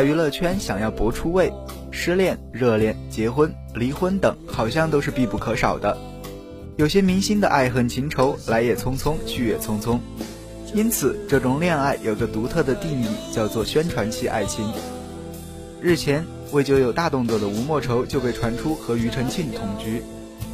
[0.00, 1.52] 在娱乐圈想要搏出位，
[1.90, 5.94] 失恋、热恋、结婚、离婚等，好像都是必不可少的。
[6.78, 9.98] 有些明星的爱恨情仇来也匆匆，去也匆匆，
[10.72, 14.72] 因此这种恋爱有个独特的定义，叫做宣传期爱情。
[15.82, 20.02] 日前，为就有大动作的吴莫愁就被传出和庾澄庆同居。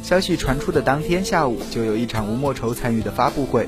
[0.03, 3.65] 消息传出的当天下午，就有一场吴莫愁参与的发布会，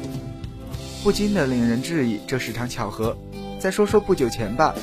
[1.06, 3.16] 不禁的令人质疑这是场巧合。
[3.62, 4.76] 再说说不久前吧，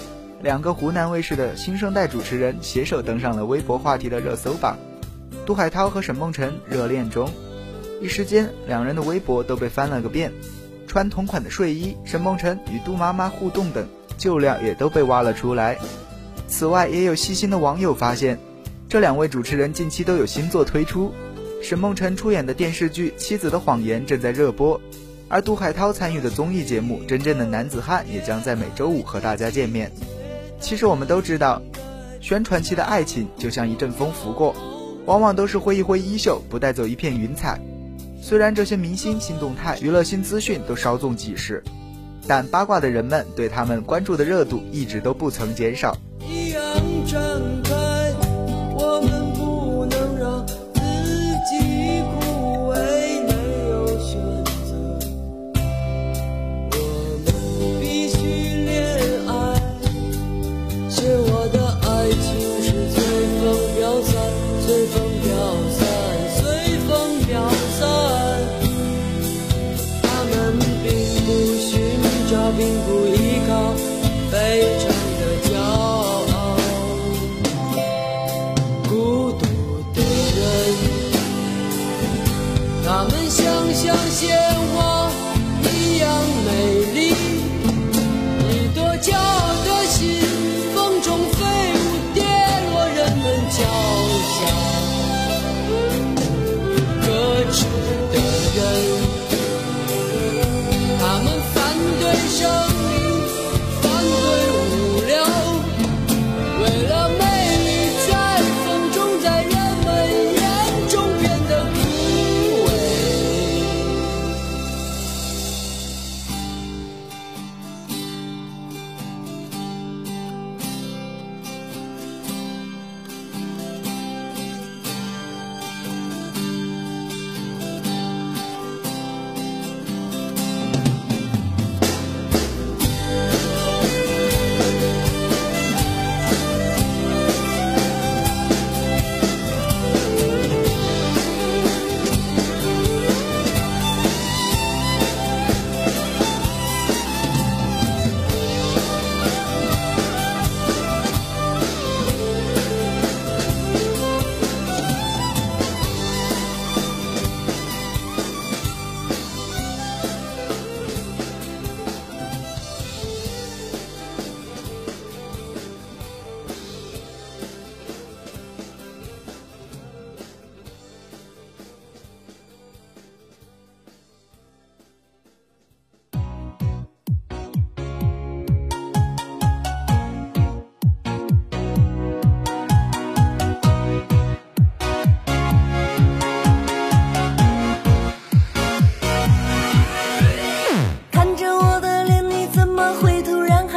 [0.42, 4.76] 两个湖南卫视的新生代主持人携手登上了微博话题的热搜榜，
[5.44, 7.28] 杜海涛和沈梦辰热恋中。
[8.00, 10.32] 一时间，两人的微博都被翻了个遍，
[10.86, 15.78] 穿同款的睡衣，沈梦辰与杜妈妈互动等旧料也都被挖了出来。
[16.46, 18.38] 此外，也有细心的网友发现，
[18.88, 21.12] 这两位主持人近期都有新作推出。
[21.62, 24.80] 沈梦辰出演的电视剧《妻子的谎言》正在热播，
[25.28, 29.90] 而杜海涛参与的综艺节目《真正的男子汉》也将在每周五和大家见面。
[30.60, 31.62] 其实我们都知道，
[32.20, 34.54] 宣传期的爱情就像一阵风拂过，
[35.04, 37.60] 往往都是挥一挥衣袖，不带走一片云彩。
[38.20, 41.62] 虽然这些明星新动态、娱乐新资讯都稍纵即逝，
[42.26, 45.96] 但八卦的人们对他们关注的热度一直都不曾减少。
[46.20, 46.62] 一样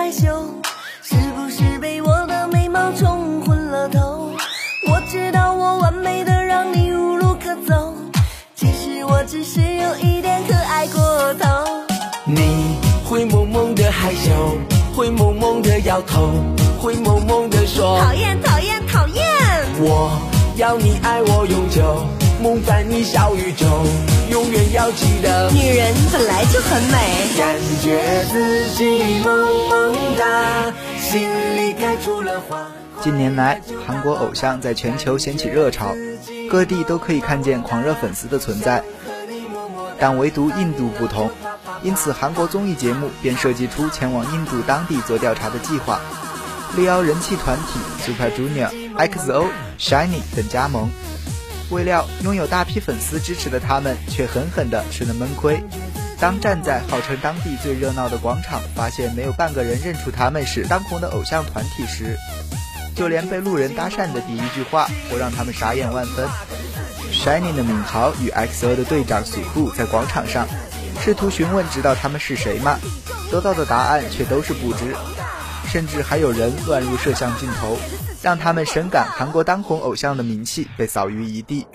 [0.10, 0.26] 害羞？
[1.04, 4.32] 是不是被我的美貌冲昏了头？
[4.88, 7.94] 我知道我完美的让你无路可走，
[8.56, 11.48] 其实我只是有一点可爱过头。
[12.26, 12.76] 你
[13.08, 14.58] 会萌萌的害羞，
[14.96, 16.32] 会萌萌的摇头，
[16.82, 19.24] 会萌萌的说讨厌讨厌讨厌！
[19.80, 20.10] 我
[20.56, 22.04] 要你爱我永久，
[22.42, 23.66] 梦伴你小宇宙，
[24.32, 25.52] 永远要记得。
[25.52, 26.98] 女人本来就很美。
[27.38, 29.38] 感觉自己萌
[29.70, 32.66] 萌哒，心里开出了花。
[33.02, 35.94] 近年来，韩国偶像在全球掀起热潮，
[36.50, 38.82] 各地都可以看见狂热粉丝的存在。
[40.00, 41.30] 但唯独印度不同，
[41.84, 46.00] 因此韩国综艺节目便设计出前往印度当地做调查的计划，
[46.78, 49.48] 力邀人气团体 Super Junior、XO、
[49.78, 50.90] Shiny 等加盟。
[51.70, 55.64] 未料拥有大批粉丝支持的他们，却狠狠地吃了闷亏。
[56.20, 62.18] 当站在号称当地最热闹的广场，发现没有半个人认出他们是当红的偶像团体时，
[62.96, 66.28] 就连被路人搭讪的第一句话都让他们傻眼万分。
[67.12, 70.48] Shining 的敏豪与 XO 的队长苏户在广场上
[71.02, 72.78] 试图询问知道他们是谁吗？
[73.32, 74.96] 得到的答案却都是不知。
[75.72, 77.78] 甚至还有人乱入摄像镜头，
[78.22, 81.68] 让他们深感韩国当红偶像的名气被扫于一地。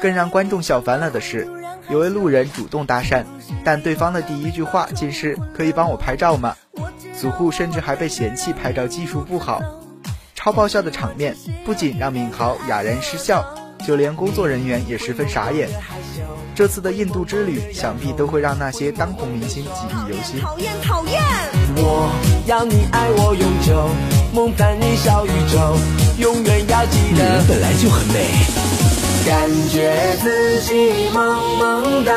[0.00, 1.48] 更让观众笑翻了的是，
[1.88, 3.24] 有位路人主动搭讪，
[3.64, 6.56] 但对方的第一句话竟是“可以帮我拍照吗？”
[7.18, 9.60] 祖父甚至还被嫌弃拍照技术不好，
[10.34, 13.44] 超爆笑的场面不仅让敏豪哑然失笑，
[13.86, 15.68] 就连工作人员也十分傻眼。
[16.54, 20.40] 这次的印度之旅，想必都会让那些当红明星记忆犹新。
[20.40, 21.22] 讨厌讨厌！
[21.76, 22.10] 我
[22.46, 23.88] 要你爱我永久，
[24.34, 25.76] 梦伴你小宇宙，
[26.16, 27.16] 永远要记得。
[27.16, 28.30] 女人本来就很美，
[29.26, 29.92] 感觉
[30.22, 32.14] 自己萌萌哒，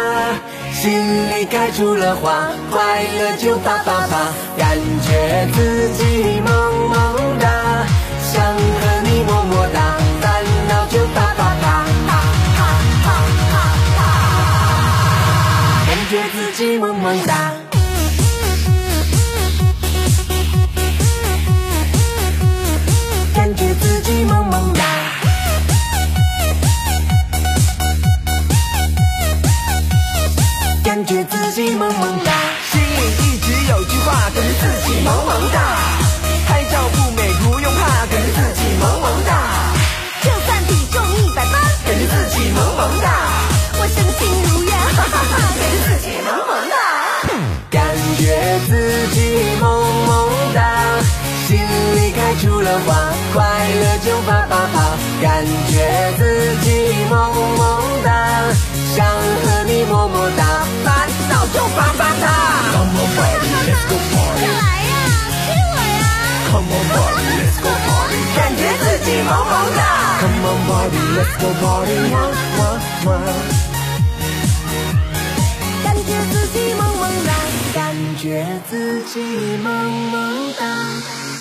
[0.71, 0.93] 心
[1.29, 4.31] 里开出了花，快乐就啪啪啪。
[4.57, 7.85] 感觉自己萌萌哒，
[8.31, 11.65] 想和你么么哒，烦恼就啪啪啪。
[15.85, 17.64] 感觉自己萌萌哒。
[71.25, 71.95] Let's go party.
[72.11, 72.15] 哇
[72.57, 72.61] 哇
[73.05, 73.09] 哇。
[75.83, 77.33] 感觉自己萌萌哒。
[77.73, 79.69] 感觉自己萌
[80.11, 81.34] 萌哒。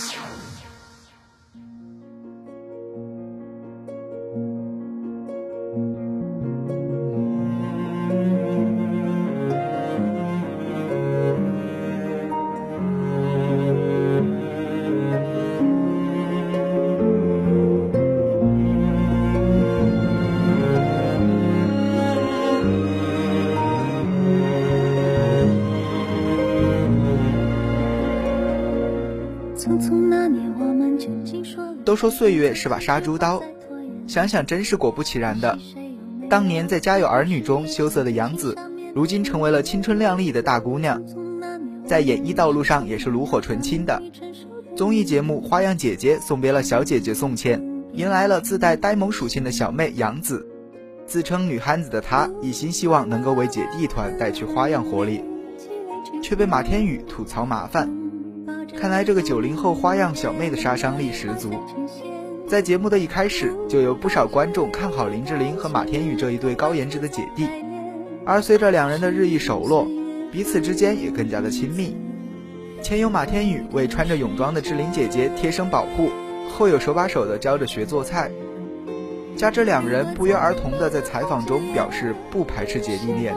[31.94, 33.40] 都说岁月是把杀猪刀，
[34.08, 35.56] 想想真是果不其然的。
[36.28, 38.58] 当年在《家有儿女》中羞涩的杨紫，
[38.92, 41.00] 如今成为了青春靓丽的大姑娘，
[41.86, 44.02] 在演艺道路上也是炉火纯青的。
[44.74, 50.44] 综艺节目《花样姐姐》送别了小姐姐宋茜，迎来了自带呆萌属性的小妹杨紫。
[51.06, 55.22] 自称女汉子的她，一心希望能够为姐弟团带去花样活力，
[56.20, 57.88] 却被马天宇吐槽麻烦。
[58.84, 61.54] 看来这个九零后花样小妹的杀伤力十足。
[62.46, 67.48] 在节目的一开始，就有不少观众看好林志玲和马天宇这一对高颜值的姐弟，
[68.26, 69.88] 而随着两人的日益熟络，
[70.30, 71.96] 彼此之间也更加的亲密。
[72.82, 76.10] 前有马天宇为穿着泳装的志玲姐姐贴身保护，
[76.52, 78.30] 后有手把手的教着学做菜，
[79.34, 83.34] 加之两人不约而同的在采访中表示不排斥姐弟恋，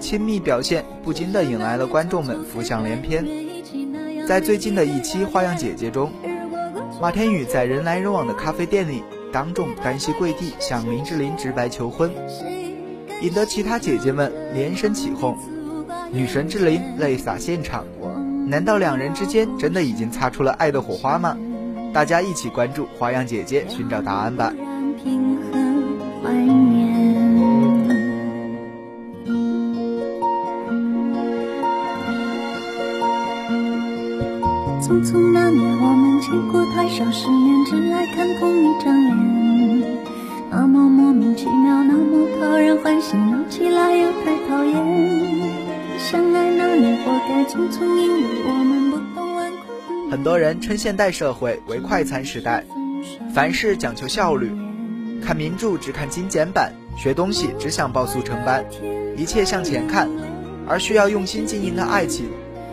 [0.00, 3.46] 亲密表现不禁的引来了观众们浮想联翩。
[4.28, 6.12] 在最近的一期《花样姐姐》中，
[7.00, 12.10] 马天宇在人来人往的咖啡店里当众单膝跪地向林志玲直白求婚，
[13.22, 15.34] 引得其他姐姐们连声起哄，
[16.12, 17.86] 女神志玲泪洒现场。
[18.46, 21.34] 难道两人之间真的已经擦出了爱的火花吗？
[21.94, 24.52] 大家一起关注《花样姐姐》，寻找答案吧。
[34.80, 39.98] 匆匆那年，我们见过太少世面，只爱看同一张脸，
[40.50, 44.74] 那么莫名其妙，那么讨人欢喜，闹起来又太讨厌。
[45.98, 50.10] 相爱那年，活该匆匆，因为我们不懂顽固。
[50.10, 52.64] 很多人称现代社会为快餐时代，
[53.34, 54.48] 凡事讲求效率，
[55.20, 58.64] 看名著只看精简版，学东西只想报速成班，
[59.16, 60.08] 一切向前看，
[60.68, 62.26] 而需要用心经营的爱情，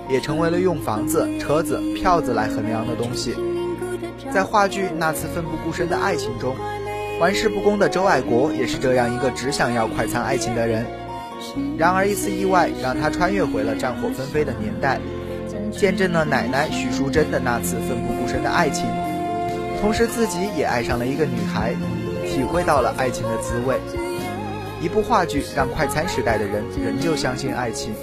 [0.09, 3.35] 也成为了用房子、车子、票子来衡量的东西。
[4.31, 6.55] 在话剧《那次奋不顾身的爱情》中，
[7.19, 10.85] 玩世不恭的周爱国也是这样一个只想要快餐爱情的人。
[11.79, 14.99] 然而一次意外让他穿越回了战火纷飞的年代，
[15.71, 18.85] 见证了奶奶许淑珍的那次奋不顾身的爱情，
[19.81, 21.73] 同时自己也爱上了一个女孩，
[22.23, 23.77] 体会到了爱情的滋味。
[24.79, 27.95] 一部话剧让快餐时代的人仍旧相信爱情，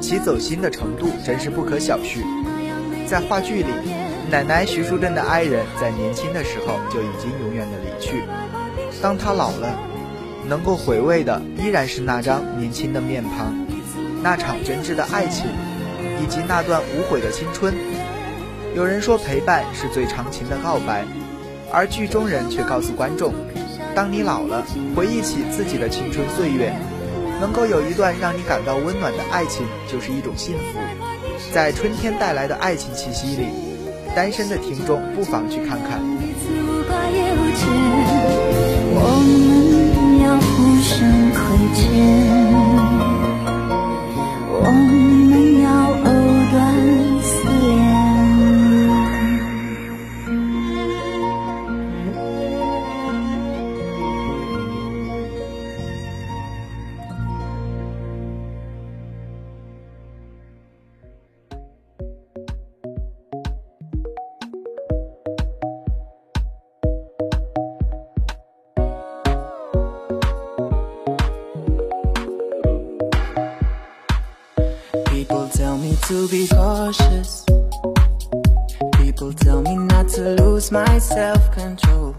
[0.00, 2.24] 其走心的程度真是不可小觑。
[3.08, 3.70] 在话剧里，
[4.30, 8.22] 奶奶徐淑珍的爱人，在年轻的时候就已经永远的离去。
[9.00, 9.78] 当他老了，
[10.46, 13.54] 能够回味的依然是那张年轻的面庞，
[14.22, 15.46] 那场真挚的爱情，
[16.22, 17.72] 以及那段无悔的青春。
[18.76, 21.02] 有人说陪伴是最长情的告白，
[21.72, 23.32] 而剧中人却告诉观众：
[23.94, 24.62] 当你老了，
[24.94, 26.74] 回忆起自己的青春岁月，
[27.40, 30.78] 能够有一段让你感到温暖的爱情，就是一种幸福。
[31.52, 33.46] 在春天带来的爱情气息里，
[34.14, 36.00] 单身的听众不妨去看看。
[39.00, 40.96] 我们要互相
[41.32, 41.38] 亏
[41.74, 41.80] 欠。
[44.50, 45.07] 我们
[79.86, 82.16] not to lose my self control.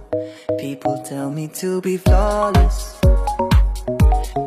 [0.57, 2.99] People tell me to be flawless.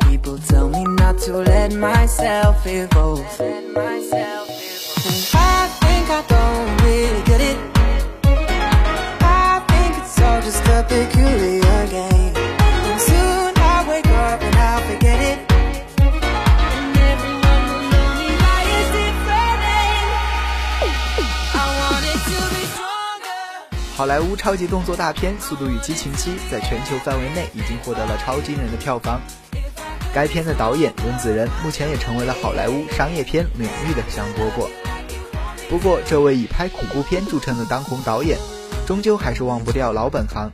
[0.08, 3.20] People tell me not to let myself evolve.
[5.34, 7.58] I think I don't really get it.
[9.22, 11.61] I think it's all just peculiar
[23.94, 29.20] 好莱坞超级动作大片《速度与激情七》在全球范围内已经获得了超惊人的票房。
[30.14, 34.66] 该片的导演温子仁目前也成为了好莱坞商业片领域的香饽饽。
[35.68, 38.38] 不过，这位以拍恐怖片著称的当红导演，
[38.86, 40.50] 终究还是忘不掉老本行。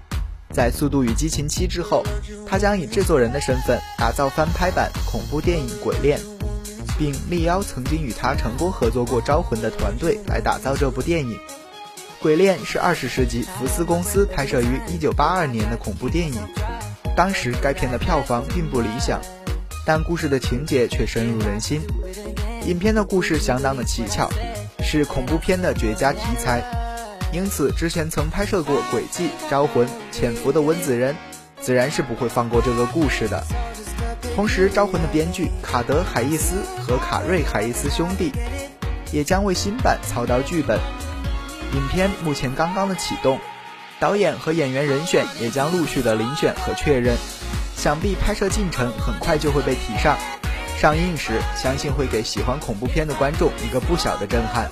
[0.51, 2.03] 在《速度与激情七》之后，
[2.45, 6.19] 他将以制作人的身份打造翻拍版恐怖电影《鬼恋》，
[6.99, 11.33] 并力邀曾经与他成功合作过《招魂》的团队来打造这部电影。
[12.21, 16.35] 《鬼恋》是二十世纪福斯公司拍摄于1982年的恐怖电影，
[17.17, 19.21] 当时该片的票房并不理想，
[19.87, 21.81] 但故事的情节却深入人心。
[22.67, 24.29] 影片的故事相当的蹊跷，
[24.83, 26.61] 是恐怖片的绝佳题材，
[27.33, 31.15] 因此之前曾拍摄过《诡计》《招魂》《潜伏》的温子仁，
[31.61, 33.45] 自然是不会放过这个故事的。
[34.35, 38.33] 同时，《招魂》的编剧卡德·海伊斯和卡瑞·海伊斯兄弟，
[39.13, 40.81] 也将为新版操刀剧本。
[41.75, 43.39] 影片目前刚刚的启动，
[44.01, 47.17] 导演和演员人选也将陆续的遴选和确认，
[47.77, 50.17] 想必拍摄进程很快就会被提上。
[50.79, 54.71] 上映时，相信会给喜欢恐怖片的观众一个不小的震撼。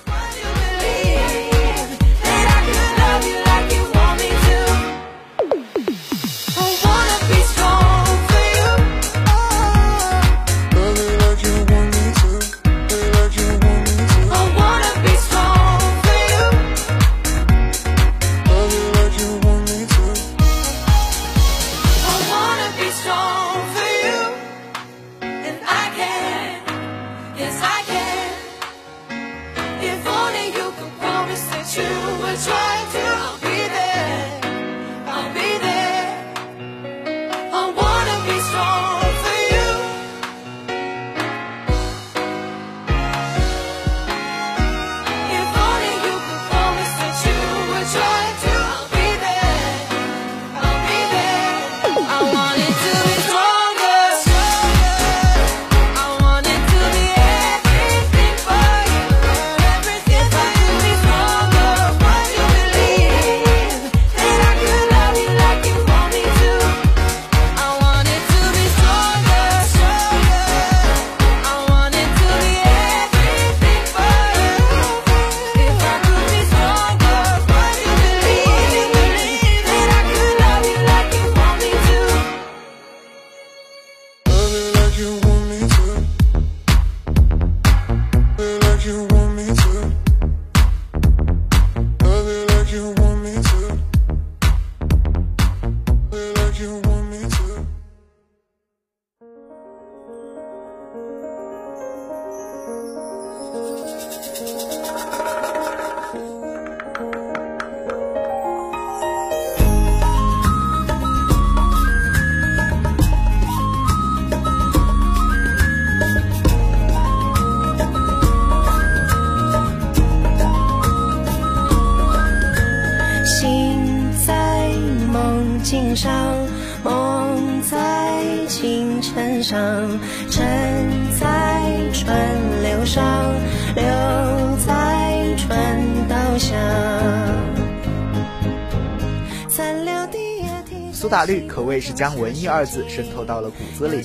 [141.07, 144.05] 苏打绿可谓是将文艺二字渗透到了骨子里。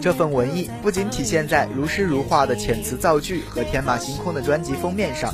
[0.00, 5.32] 这份文艺不仅体现在如诗如画的遣词造句和天马行空的专辑封面上，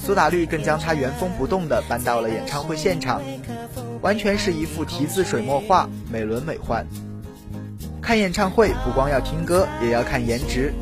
[0.00, 3.20] 苏打绿更将它原封不动地搬到了演唱会现场，
[4.00, 6.86] 完全是一幅题字水墨画，美轮美奂。
[8.00, 10.72] 看演唱会不光要听歌，也要看颜值。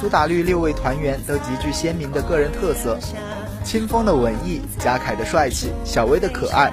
[0.00, 2.96] 苏打绿六位团员都极具鲜明的个人特色：
[3.64, 6.72] 清风的文艺，嘉凯的帅气，小薇的可爱，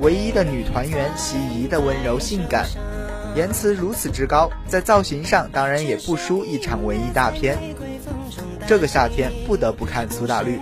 [0.00, 2.66] 唯一的女团员希怡的温柔性感。
[3.34, 7.56] 言辞如此之高，在造型上当然也不输一场文艺大片。
[8.66, 10.60] 这个夏天不得不看苏打绿。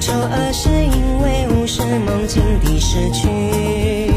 [0.00, 4.09] 丑恶是因为无视梦境的失去。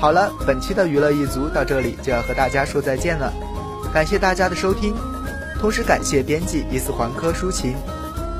[0.00, 3.30] 好了，本期的娱乐一族到这里就要和大家说再见了，
[3.92, 4.94] 感谢大家的收听，
[5.60, 7.74] 同时感谢编辑伊斯环科抒情，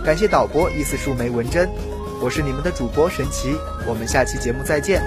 [0.02, 1.68] 感谢导播伊斯树梅文珍，
[2.22, 3.54] 我是你们的主播神奇，
[3.86, 5.02] 我们下期节目再见。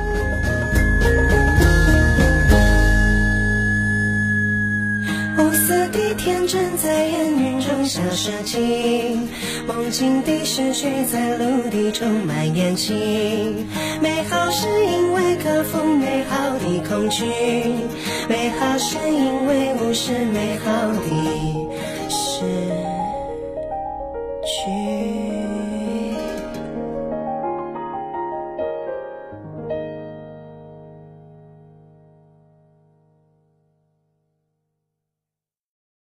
[8.03, 9.29] 的事情，
[9.65, 13.67] 梦境的失去在陆地充满眼睛。
[14.01, 17.25] 美好是因为克服美好的恐惧，
[18.27, 21.62] 美好是因为无视美好的。